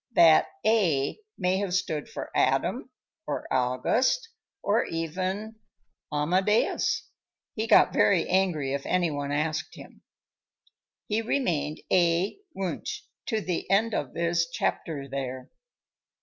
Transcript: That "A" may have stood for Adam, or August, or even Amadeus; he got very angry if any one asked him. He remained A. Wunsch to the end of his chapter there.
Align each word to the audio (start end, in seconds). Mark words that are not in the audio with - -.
That 0.13 0.47
"A" 0.65 1.19
may 1.37 1.57
have 1.57 1.75
stood 1.75 2.09
for 2.09 2.31
Adam, 2.35 2.89
or 3.27 3.45
August, 3.53 4.29
or 4.63 4.83
even 4.85 5.57
Amadeus; 6.11 7.07
he 7.53 7.67
got 7.67 7.93
very 7.93 8.27
angry 8.27 8.73
if 8.73 8.83
any 8.87 9.11
one 9.11 9.31
asked 9.31 9.75
him. 9.75 10.01
He 11.05 11.21
remained 11.21 11.81
A. 11.93 12.39
Wunsch 12.55 13.01
to 13.27 13.41
the 13.41 13.69
end 13.69 13.93
of 13.93 14.15
his 14.15 14.49
chapter 14.51 15.07
there. 15.07 15.51